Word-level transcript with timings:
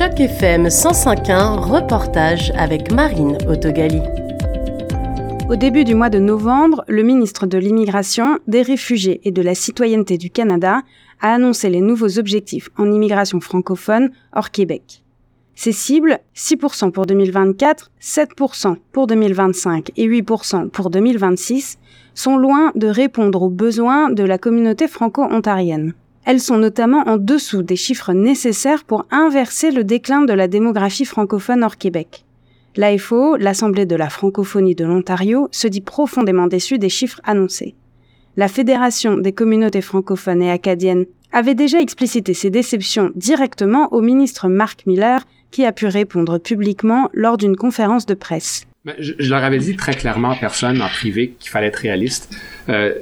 Choc 0.00 0.18
FM 0.18 0.68
105.1, 0.68 1.58
reportage 1.58 2.52
avec 2.56 2.90
Marine 2.90 3.36
Autogali. 3.46 4.00
Au 5.50 5.56
début 5.56 5.84
du 5.84 5.94
mois 5.94 6.08
de 6.08 6.18
novembre, 6.18 6.84
le 6.88 7.02
ministre 7.02 7.46
de 7.46 7.58
l'Immigration, 7.58 8.38
des 8.46 8.62
Réfugiés 8.62 9.20
et 9.24 9.30
de 9.30 9.42
la 9.42 9.54
Citoyenneté 9.54 10.16
du 10.16 10.30
Canada 10.30 10.80
a 11.20 11.34
annoncé 11.34 11.68
les 11.68 11.82
nouveaux 11.82 12.18
objectifs 12.18 12.70
en 12.78 12.90
immigration 12.90 13.40
francophone 13.40 14.10
hors 14.32 14.50
Québec. 14.50 15.02
Ces 15.54 15.72
cibles, 15.72 16.20
6% 16.34 16.92
pour 16.92 17.04
2024, 17.04 17.90
7% 18.00 18.76
pour 18.92 19.06
2025 19.06 19.90
et 19.98 20.08
8% 20.08 20.70
pour 20.70 20.88
2026, 20.88 21.78
sont 22.14 22.38
loin 22.38 22.72
de 22.74 22.86
répondre 22.86 23.42
aux 23.42 23.50
besoins 23.50 24.10
de 24.10 24.22
la 24.22 24.38
communauté 24.38 24.88
franco-ontarienne. 24.88 25.92
Elles 26.24 26.40
sont 26.40 26.58
notamment 26.58 27.02
en 27.06 27.16
dessous 27.16 27.62
des 27.62 27.76
chiffres 27.76 28.12
nécessaires 28.12 28.84
pour 28.84 29.06
inverser 29.10 29.70
le 29.70 29.84
déclin 29.84 30.22
de 30.22 30.32
la 30.32 30.48
démographie 30.48 31.04
francophone 31.04 31.64
hors 31.64 31.76
Québec. 31.76 32.24
L'AFO, 32.76 33.36
l'Assemblée 33.36 33.86
de 33.86 33.96
la 33.96 34.10
francophonie 34.10 34.74
de 34.74 34.84
l'Ontario, 34.84 35.48
se 35.50 35.66
dit 35.66 35.80
profondément 35.80 36.46
déçue 36.46 36.78
des 36.78 36.88
chiffres 36.88 37.20
annoncés. 37.24 37.74
La 38.36 38.48
Fédération 38.48 39.16
des 39.16 39.32
communautés 39.32 39.80
francophones 39.80 40.42
et 40.42 40.50
acadiennes 40.50 41.06
avait 41.32 41.54
déjà 41.54 41.80
explicité 41.80 42.34
ses 42.34 42.50
déceptions 42.50 43.10
directement 43.16 43.92
au 43.92 44.00
ministre 44.00 44.48
Mark 44.48 44.84
Miller, 44.86 45.26
qui 45.50 45.64
a 45.64 45.72
pu 45.72 45.86
répondre 45.86 46.38
publiquement 46.38 47.10
lors 47.12 47.36
d'une 47.36 47.56
conférence 47.56 48.06
de 48.06 48.14
presse. 48.14 48.66
Je, 48.98 49.28
leur 49.28 49.44
avais 49.44 49.58
dit 49.58 49.76
très 49.76 49.94
clairement 49.94 50.30
en 50.30 50.36
personne, 50.36 50.80
en 50.80 50.88
privé, 50.88 51.34
qu'il 51.38 51.50
fallait 51.50 51.66
être 51.66 51.76
réaliste. 51.76 52.34
Euh, 52.68 52.94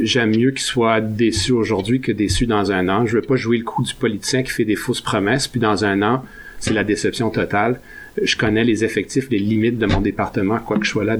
j'aime 0.00 0.36
mieux 0.36 0.50
qu'ils 0.50 0.60
soient 0.60 1.00
déçus 1.00 1.52
aujourd'hui 1.52 2.00
que 2.00 2.12
déçus 2.12 2.46
dans 2.46 2.72
un 2.72 2.88
an. 2.88 3.06
Je 3.06 3.16
veux 3.16 3.22
pas 3.22 3.36
jouer 3.36 3.58
le 3.58 3.64
coup 3.64 3.82
du 3.82 3.94
politicien 3.94 4.42
qui 4.42 4.50
fait 4.50 4.64
des 4.64 4.76
fausses 4.76 5.00
promesses, 5.00 5.48
puis 5.48 5.60
dans 5.60 5.84
un 5.84 6.02
an, 6.02 6.24
c'est 6.58 6.74
la 6.74 6.84
déception 6.84 7.30
totale. 7.30 7.80
Je 8.22 8.36
connais 8.36 8.64
les 8.64 8.84
effectifs, 8.84 9.28
les 9.30 9.38
limites 9.38 9.78
de 9.78 9.86
mon 9.86 10.00
département, 10.00 10.58
quoique 10.58 10.84
je 10.84 10.90
sois 10.90 11.04
là 11.04 11.16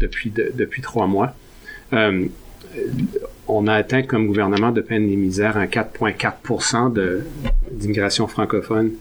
depuis, 0.00 0.32
depuis 0.54 0.82
trois 0.82 1.06
mois. 1.06 1.34
Euh, 1.92 2.26
on 3.48 3.66
a 3.66 3.74
atteint 3.74 4.02
comme 4.02 4.26
gouvernement 4.26 4.72
de 4.72 4.80
peine 4.80 5.10
et 5.10 5.16
misère 5.16 5.56
un 5.56 5.66
4,4% 5.66 7.22
d'immigration 7.70 8.26
francophone 8.26 8.92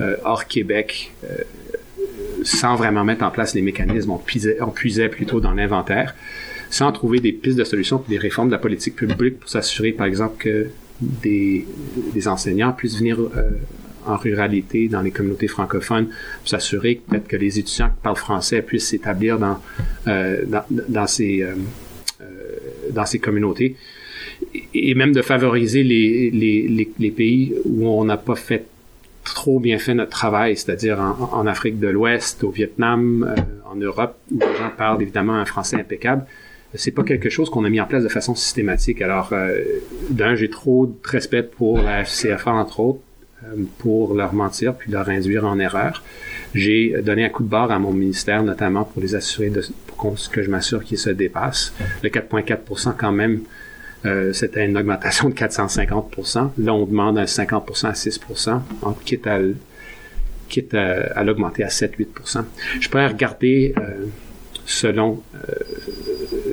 euh, 0.00 0.16
hors 0.24 0.46
Québec 0.46 1.12
euh, 1.24 1.38
sans 2.42 2.76
vraiment 2.76 3.04
mettre 3.04 3.24
en 3.24 3.30
place 3.30 3.54
les 3.54 3.62
mécanismes. 3.62 4.10
On 4.10 4.18
puisait, 4.18 4.60
on 4.60 4.70
puisait 4.70 5.08
plutôt 5.08 5.40
dans 5.40 5.52
l'inventaire 5.52 6.14
sans 6.70 6.92
trouver 6.92 7.20
des 7.20 7.32
pistes 7.32 7.58
de 7.58 7.64
solutions 7.64 7.98
pour 7.98 8.08
des 8.08 8.18
réformes 8.18 8.48
de 8.48 8.52
la 8.52 8.58
politique 8.58 8.96
publique 8.96 9.40
pour 9.40 9.48
s'assurer, 9.48 9.92
par 9.92 10.06
exemple, 10.06 10.36
que 10.38 10.68
des, 11.00 11.66
des 12.14 12.28
enseignants 12.28 12.72
puissent 12.72 12.98
venir 12.98 13.20
euh, 13.20 13.50
en 14.06 14.16
ruralité, 14.16 14.88
dans 14.88 15.02
les 15.02 15.10
communautés 15.10 15.48
francophones, 15.48 16.06
pour 16.06 16.48
s'assurer 16.48 17.00
peut-être 17.08 17.28
que 17.28 17.36
les 17.36 17.58
étudiants 17.58 17.88
qui 17.88 18.02
parlent 18.02 18.16
français 18.16 18.62
puissent 18.62 18.88
s'établir 18.88 19.38
dans, 19.38 19.58
euh, 20.06 20.44
dans, 20.46 20.64
dans, 20.70 21.06
ces, 21.06 21.42
euh, 21.42 21.54
euh 22.20 22.24
dans 22.90 23.06
ces 23.06 23.18
communautés. 23.18 23.76
Et 24.74 24.94
même 24.94 25.12
de 25.12 25.22
favoriser 25.22 25.82
les, 25.82 26.30
les, 26.30 26.68
les, 26.68 26.92
les 26.98 27.10
pays 27.10 27.54
où 27.64 27.88
on 27.88 28.04
n'a 28.04 28.16
pas 28.16 28.36
fait 28.36 28.66
trop 29.24 29.58
bien 29.58 29.78
fait 29.78 29.94
notre 29.94 30.10
travail, 30.10 30.56
c'est-à-dire 30.56 31.00
en, 31.00 31.30
en, 31.32 31.46
Afrique 31.46 31.80
de 31.80 31.88
l'Ouest, 31.88 32.44
au 32.44 32.50
Vietnam, 32.50 33.26
euh, 33.28 33.40
en 33.70 33.74
Europe, 33.74 34.16
où 34.30 34.38
les 34.38 34.56
gens 34.56 34.70
parlent 34.76 35.02
évidemment 35.02 35.34
un 35.34 35.44
français 35.44 35.76
impeccable 35.76 36.26
c'est 36.74 36.90
pas 36.90 37.04
quelque 37.04 37.30
chose 37.30 37.50
qu'on 37.50 37.64
a 37.64 37.70
mis 37.70 37.80
en 37.80 37.86
place 37.86 38.02
de 38.02 38.08
façon 38.08 38.34
systématique. 38.34 39.00
Alors, 39.02 39.30
euh, 39.32 39.60
d'un, 40.10 40.34
j'ai 40.34 40.50
trop 40.50 40.86
de 40.86 41.08
respect 41.08 41.42
pour 41.42 41.80
la 41.80 42.04
FCFA, 42.04 42.52
entre 42.52 42.80
autres, 42.80 43.00
euh, 43.44 43.64
pour 43.78 44.14
leur 44.14 44.34
mentir 44.34 44.74
puis 44.74 44.90
leur 44.90 45.08
induire 45.08 45.44
en 45.44 45.58
erreur. 45.58 46.02
J'ai 46.54 46.94
donné 47.02 47.24
un 47.24 47.28
coup 47.28 47.42
de 47.42 47.48
barre 47.48 47.70
à 47.70 47.78
mon 47.78 47.92
ministère, 47.92 48.42
notamment 48.42 48.84
pour 48.84 49.00
les 49.00 49.14
assurer 49.14 49.50
de, 49.50 49.62
pour 49.86 50.16
que 50.32 50.42
je 50.42 50.50
m'assure 50.50 50.84
qu'ils 50.84 50.98
se 50.98 51.10
dépassent. 51.10 51.72
Le 52.02 52.08
4,4 52.08 52.94
quand 52.96 53.12
même, 53.12 53.40
euh, 54.04 54.32
c'était 54.32 54.64
une 54.64 54.76
augmentation 54.76 55.28
de 55.28 55.34
450 55.34 56.16
Là, 56.58 56.74
on 56.74 56.84
demande 56.86 57.18
un 57.18 57.24
50% 57.24 57.86
à 57.86 57.92
6% 57.92 58.60
quitte 59.04 59.26
à, 59.26 59.38
quitte 60.48 60.74
à, 60.74 61.22
l'augmenter 61.24 61.64
à 61.64 61.68
7-8% 61.68 62.44
Je 62.80 62.88
pourrais 62.88 63.06
regarder 63.06 63.74
selon 64.64 65.22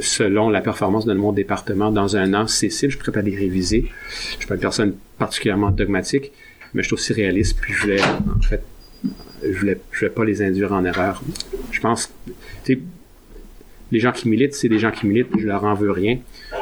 selon 0.03 0.49
la 0.49 0.61
performance 0.61 1.05
de 1.05 1.13
mon 1.13 1.31
département 1.31 1.91
dans 1.91 2.15
un 2.15 2.33
an, 2.33 2.47
c'est 2.47 2.69
cibles, 2.69 2.91
je 2.91 2.97
suis 2.97 3.11
prêt 3.11 3.19
à 3.19 3.23
les 3.23 3.35
réviser. 3.35 3.85
Je 4.33 4.37
suis 4.37 4.47
pas 4.47 4.55
une 4.55 4.61
personne 4.61 4.95
particulièrement 5.17 5.71
dogmatique, 5.71 6.31
mais 6.73 6.83
je 6.83 6.87
suis 6.87 6.93
aussi 6.93 7.13
réaliste, 7.13 7.57
puis 7.59 7.73
je 7.73 7.81
voulais, 7.81 9.77
en 9.81 10.09
pas 10.09 10.25
les 10.25 10.41
induire 10.41 10.73
en 10.73 10.85
erreur. 10.85 11.23
Je 11.71 11.79
pense, 11.79 12.11
tu 12.65 12.73
sais, 12.75 12.79
les 13.91 13.99
gens 13.99 14.11
qui 14.11 14.27
militent, 14.27 14.55
c'est 14.55 14.69
des 14.69 14.79
gens 14.79 14.91
qui 14.91 15.05
militent, 15.05 15.29
je 15.37 15.45
leur 15.45 15.63
en 15.63 15.75
veux 15.75 15.91
rien. 15.91 16.17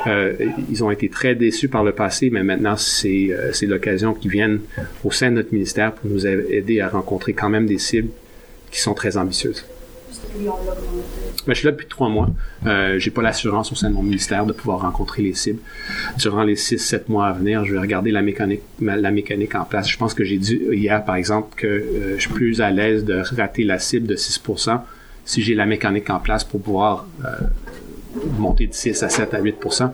Euh, 0.07 0.33
ils 0.69 0.83
ont 0.83 0.91
été 0.91 1.07
très 1.07 1.33
déçus 1.33 1.69
par 1.69 1.83
le 1.83 1.93
passé, 1.93 2.29
mais 2.29 2.43
maintenant, 2.43 2.75
c'est 2.75 3.29
euh, 3.31 3.51
l'occasion 3.63 4.13
qu'ils 4.13 4.31
viennent 4.31 4.59
au 5.03 5.11
sein 5.11 5.29
de 5.29 5.35
notre 5.35 5.53
ministère 5.53 5.93
pour 5.93 6.09
nous 6.09 6.27
aider 6.27 6.81
à 6.81 6.89
rencontrer 6.89 7.33
quand 7.33 7.49
même 7.49 7.67
des 7.67 7.77
cibles 7.77 8.09
qui 8.69 8.81
sont 8.81 8.93
très 8.93 9.15
ambitieuses. 9.15 9.65
Ben, 11.45 11.53
je 11.53 11.59
suis 11.59 11.65
là 11.65 11.71
depuis 11.71 11.87
trois 11.87 12.09
mois. 12.09 12.29
Euh, 12.65 12.99
j'ai 12.99 13.11
pas 13.11 13.21
l'assurance 13.21 13.71
au 13.71 13.75
sein 13.75 13.89
de 13.89 13.95
mon 13.95 14.03
ministère 14.03 14.45
de 14.45 14.53
pouvoir 14.53 14.81
rencontrer 14.81 15.21
les 15.21 15.33
cibles. 15.33 15.59
Durant 16.17 16.43
les 16.43 16.55
six, 16.55 16.77
sept 16.77 17.09
mois 17.09 17.27
à 17.27 17.33
venir, 17.33 17.65
je 17.65 17.73
vais 17.73 17.79
regarder 17.79 18.11
la 18.11 18.21
mécanique, 18.21 19.55
en 19.55 19.65
place. 19.65 19.89
Je 19.89 19.97
pense 19.97 20.13
que 20.13 20.23
j'ai 20.23 20.37
dit 20.37 20.59
hier, 20.71 21.03
par 21.03 21.15
exemple, 21.15 21.55
que 21.55 21.67
euh, 21.67 22.15
je 22.15 22.21
suis 22.21 22.31
plus 22.31 22.61
à 22.61 22.71
l'aise 22.71 23.05
de 23.05 23.21
rater 23.35 23.63
la 23.63 23.79
cible 23.79 24.07
de 24.07 24.15
6% 24.15 24.81
si 25.25 25.41
j'ai 25.41 25.55
la 25.55 25.65
mécanique 25.65 26.09
en 26.09 26.19
place 26.19 26.43
pour 26.43 26.61
pouvoir 26.61 27.07
euh, 27.25 27.29
monter 28.37 28.67
de 28.67 28.73
6 28.73 29.03
à 29.03 29.09
7 29.09 29.33
à 29.33 29.41
8% 29.41 29.91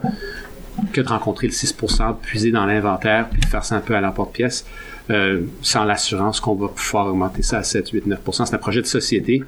que 0.93 1.01
de 1.01 1.07
rencontrer 1.07 1.47
le 1.47 1.53
6%, 1.53 2.17
puiser 2.21 2.51
dans 2.51 2.65
l'inventaire, 2.65 3.29
puis 3.29 3.41
de 3.41 3.45
faire 3.45 3.65
ça 3.65 3.75
un 3.75 3.79
peu 3.79 3.95
à 3.95 4.01
la 4.01 4.11
porte-pièce, 4.11 4.65
euh, 5.09 5.41
sans 5.61 5.85
l'assurance 5.85 6.39
qu'on 6.39 6.55
va 6.55 6.67
pouvoir 6.67 7.07
augmenter 7.07 7.41
ça 7.41 7.59
à 7.59 7.63
7, 7.63 7.89
8, 7.89 8.07
9%. 8.07 8.45
C'est 8.45 8.53
un 8.53 8.57
projet 8.57 8.81
de 8.81 8.87
société. 8.87 9.43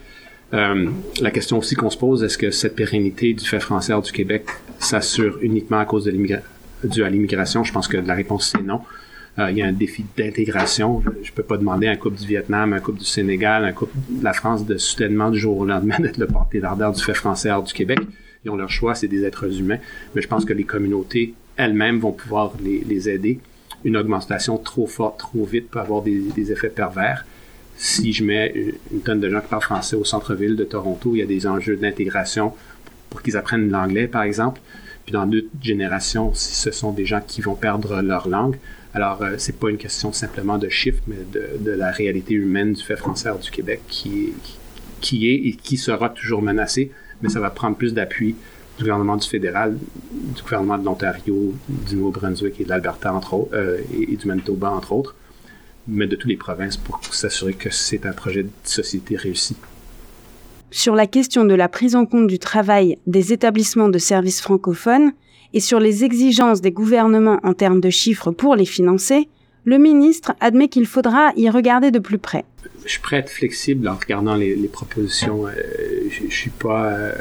Euh, 0.53 0.89
la 1.21 1.31
question 1.31 1.59
aussi 1.59 1.75
qu'on 1.75 1.89
se 1.89 1.97
pose, 1.97 2.23
est-ce 2.23 2.37
que 2.37 2.51
cette 2.51 2.75
pérennité 2.75 3.33
du 3.33 3.45
fait 3.45 3.59
français 3.59 3.93
hors 3.93 4.01
du 4.01 4.11
Québec 4.11 4.45
s'assure 4.79 5.37
uniquement 5.41 5.79
à 5.79 5.85
cause 5.85 6.05
de 6.05 6.11
dû 6.83 7.03
à 7.03 7.09
l'immigration? 7.09 7.63
Je 7.63 7.71
pense 7.71 7.87
que 7.87 7.97
la 7.97 8.15
réponse 8.15 8.51
c'est 8.51 8.63
non. 8.63 8.81
Euh, 9.37 9.51
il 9.51 9.57
y 9.57 9.61
a 9.61 9.67
un 9.67 9.73
défi 9.73 10.05
d'intégration. 10.17 11.01
Je, 11.03 11.09
ne 11.09 11.35
peux 11.35 11.43
pas 11.43 11.57
demander 11.57 11.87
à 11.87 11.91
un 11.91 11.95
couple 11.95 12.17
du 12.17 12.25
Vietnam, 12.25 12.73
un 12.73 12.79
couple 12.79 12.99
du 12.99 13.05
Sénégal, 13.05 13.63
un 13.63 13.71
couple 13.71 13.95
de 14.09 14.23
la 14.23 14.33
France 14.33 14.65
de 14.65 14.77
soudainement 14.77 15.29
du 15.29 15.39
jour 15.39 15.57
au 15.59 15.65
lendemain 15.65 15.97
d'être 15.99 16.17
le 16.17 16.27
porté 16.27 16.59
d'ardeur 16.59 16.93
du 16.93 17.03
fait 17.03 17.13
français 17.13 17.51
hors 17.51 17.63
du 17.63 17.73
Québec. 17.73 17.99
Ils 18.43 18.49
ont 18.49 18.55
leur 18.55 18.69
choix, 18.69 18.95
c'est 18.95 19.07
des 19.07 19.23
êtres 19.25 19.59
humains. 19.59 19.77
Mais 20.15 20.21
je 20.21 20.27
pense 20.27 20.45
que 20.45 20.53
les 20.53 20.63
communautés 20.63 21.33
elles-mêmes 21.57 21.99
vont 21.99 22.13
pouvoir 22.13 22.53
les, 22.63 22.83
les, 22.87 23.09
aider. 23.09 23.39
Une 23.83 23.97
augmentation 23.97 24.57
trop 24.57 24.87
forte, 24.87 25.19
trop 25.19 25.43
vite 25.43 25.69
peut 25.69 25.79
avoir 25.79 26.01
des, 26.01 26.19
des 26.35 26.51
effets 26.51 26.69
pervers 26.69 27.25
si 27.81 28.11
je 28.11 28.25
mets 28.25 28.53
une 28.91 28.99
tonne 28.99 29.21
de 29.21 29.29
gens 29.29 29.39
qui 29.39 29.47
parlent 29.47 29.63
français 29.63 29.95
au 29.95 30.03
centre-ville 30.03 30.57
de 30.57 30.65
Toronto, 30.65 31.15
il 31.15 31.19
y 31.19 31.21
a 31.21 31.25
des 31.25 31.47
enjeux 31.47 31.77
d'intégration 31.77 32.53
pour 33.09 33.21
qu'ils 33.21 33.37
apprennent 33.37 33.69
l'anglais, 33.69 34.07
par 34.07 34.23
exemple. 34.23 34.59
Puis 35.05 35.13
dans 35.13 35.25
deux 35.25 35.47
générations, 35.61 36.33
si 36.33 36.55
ce 36.55 36.71
sont 36.71 36.91
des 36.91 37.05
gens 37.05 37.21
qui 37.25 37.39
vont 37.41 37.55
perdre 37.55 38.01
leur 38.01 38.27
langue, 38.27 38.57
alors 38.93 39.21
euh, 39.21 39.35
c'est 39.37 39.57
pas 39.57 39.69
une 39.69 39.77
question 39.77 40.11
simplement 40.11 40.57
de 40.57 40.67
chiffres, 40.67 41.01
mais 41.07 41.15
de, 41.31 41.63
de, 41.63 41.71
la 41.71 41.89
réalité 41.89 42.33
humaine 42.33 42.73
du 42.73 42.83
fait 42.83 42.97
français 42.97 43.29
du 43.41 43.49
Québec 43.49 43.79
qui, 43.87 44.33
qui 44.99 45.29
est 45.29 45.35
et 45.35 45.53
qui 45.53 45.77
sera 45.77 46.09
toujours 46.09 46.41
menacé, 46.41 46.91
mais 47.21 47.29
ça 47.29 47.39
va 47.39 47.49
prendre 47.49 47.77
plus 47.77 47.93
d'appui 47.93 48.35
du 48.77 48.83
gouvernement 48.83 49.15
du 49.15 49.27
fédéral, 49.27 49.77
du 50.11 50.41
gouvernement 50.41 50.77
de 50.77 50.85
l'Ontario, 50.85 51.53
du 51.69 51.95
Nouveau-Brunswick 51.95 52.59
et 52.59 52.63
de 52.65 52.69
l'Alberta 52.69 53.13
entre 53.13 53.33
autres, 53.35 53.51
euh, 53.53 53.77
et, 53.97 54.15
du 54.15 54.27
Manitoba 54.27 54.69
entre 54.69 54.91
autres, 54.91 55.15
mais 55.87 56.07
de 56.07 56.15
toutes 56.15 56.29
les 56.29 56.37
provinces 56.37 56.77
pour 56.77 57.03
s'assurer 57.13 57.53
que 57.53 57.69
c'est 57.69 58.05
un 58.05 58.13
projet 58.13 58.43
de 58.43 58.49
société 58.63 59.15
réussi. 59.15 59.55
Sur 60.71 60.95
la 60.95 61.07
question 61.07 61.45
de 61.45 61.55
la 61.55 61.67
prise 61.67 61.95
en 61.95 62.05
compte 62.05 62.27
du 62.27 62.37
travail 62.37 62.97
des 63.07 63.33
établissements 63.33 63.89
de 63.89 63.97
services 63.97 64.41
francophones 64.41 65.13
et 65.53 65.59
sur 65.59 65.79
les 65.79 66.03
exigences 66.03 66.61
des 66.61 66.71
gouvernements 66.71 67.39
en 67.43 67.53
termes 67.53 67.81
de 67.81 67.89
chiffres 67.89 68.31
pour 68.31 68.55
les 68.55 68.65
financer, 68.65 69.27
le 69.65 69.77
ministre 69.77 70.33
admet 70.39 70.67
qu'il 70.67 70.85
faudra 70.85 71.31
y 71.35 71.49
regarder 71.49 71.91
de 71.91 71.99
plus 71.99 72.19
près. 72.19 72.45
Je 72.85 72.91
suis 72.91 73.01
prêt 73.01 73.17
à 73.17 73.19
être 73.19 73.29
flexible 73.29 73.87
en 73.87 73.95
regardant 73.95 74.35
les, 74.35 74.55
les 74.55 74.67
propositions. 74.67 75.47
Euh, 75.47 75.51
je, 76.09 76.29
je 76.29 76.35
suis 76.35 76.49
pas, 76.49 76.93
euh, 76.93 77.11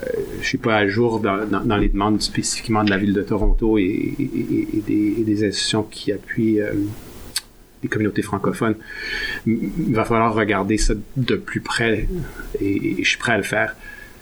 je 0.41 0.47
suis 0.47 0.59
pas 0.59 0.77
à 0.77 0.87
jour 0.87 1.21
dans, 1.21 1.47
dans, 1.47 1.65
dans, 1.65 1.77
les 1.77 1.89
demandes 1.89 2.23
spécifiquement 2.23 2.85
de 2.85 2.91
la 2.91 2.97
ville 2.97 3.13
de 3.13 3.23
Toronto 3.23 3.77
et, 3.77 3.83
et, 3.83 4.77
et, 4.77 4.81
des, 4.87 5.15
et 5.21 5.25
des, 5.25 5.47
institutions 5.47 5.83
qui 5.83 6.13
appuient 6.13 6.61
euh, 6.61 6.73
des 7.83 7.89
communautés 7.89 8.23
francophones. 8.23 8.77
Il 9.47 9.95
va 9.95 10.05
falloir 10.05 10.35
regarder 10.35 10.79
ça 10.79 10.95
de 11.17 11.37
plus 11.37 11.61
près 11.61 12.09
et, 12.61 12.97
je 13.03 13.09
suis 13.09 13.19
prêt 13.19 13.33
à 13.33 13.37
le 13.37 13.43
faire. 13.43 13.77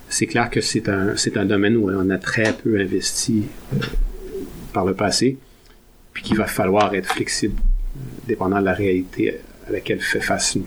C'est 0.08 0.26
clair 0.26 0.50
que 0.50 0.60
c'est 0.60 0.88
un, 0.88 1.14
un 1.36 1.44
domaine 1.44 1.76
où 1.76 1.90
on 1.90 2.10
a 2.10 2.18
très 2.18 2.52
peu 2.52 2.78
investi 2.78 3.44
euh, 3.74 3.78
par 4.72 4.84
le 4.84 4.94
passé, 4.94 5.36
puis 6.12 6.22
qu'il 6.22 6.36
va 6.36 6.46
falloir 6.46 6.94
être 6.94 7.12
flexible, 7.12 7.60
dépendant 8.28 8.60
de 8.60 8.64
la 8.64 8.72
réalité 8.72 9.40
à 9.66 9.72
laquelle 9.72 10.00
fait 10.00 10.20
face 10.20 10.54
une, 10.54 10.64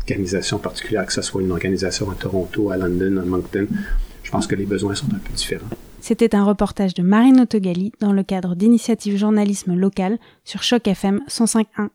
organisation 0.00 0.58
particulière, 0.58 1.06
que 1.06 1.12
ce 1.12 1.22
soit 1.22 1.42
une 1.42 1.52
organisation 1.52 2.10
à 2.10 2.14
Toronto, 2.14 2.70
à 2.70 2.76
London, 2.76 3.18
à 3.18 3.24
Moncton. 3.24 3.66
Je 4.22 4.30
pense 4.30 4.46
que 4.46 4.54
les 4.54 4.64
besoins 4.64 4.94
sont 4.94 5.06
un 5.06 5.18
peu 5.18 5.32
différents. 5.32 5.68
C'était 6.00 6.34
un 6.34 6.44
reportage 6.44 6.94
de 6.94 7.02
Marine 7.02 7.40
Autogali 7.40 7.92
dans 8.00 8.12
le 8.12 8.24
cadre 8.24 8.56
d'initiatives 8.56 9.16
journalisme 9.16 9.74
local 9.74 10.18
sur 10.44 10.62
Choc 10.62 10.88
FM 10.88 11.20
105.1. 11.28 11.90